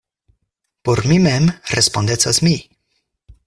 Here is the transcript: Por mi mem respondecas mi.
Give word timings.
Por 0.87 1.03
mi 1.11 1.19
mem 1.27 1.45
respondecas 1.75 2.41
mi. 2.49 2.57